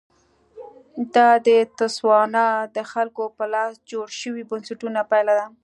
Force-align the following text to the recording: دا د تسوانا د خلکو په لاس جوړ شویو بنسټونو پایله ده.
دا 1.15 1.29
د 1.47 1.49
تسوانا 1.79 2.47
د 2.75 2.77
خلکو 2.91 3.23
په 3.37 3.43
لاس 3.53 3.73
جوړ 3.91 4.07
شویو 4.19 4.47
بنسټونو 4.51 5.01
پایله 5.11 5.33
ده. 5.39 5.45